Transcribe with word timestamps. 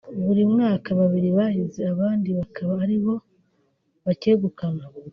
Buri 0.25 0.43
mwaka 0.53 0.89
babiri 0.99 1.29
bahize 1.37 1.81
abandi 1.93 2.29
bakaba 2.39 2.73
ari 2.83 2.97
bo 3.03 3.15
bacyegukana 4.05 4.83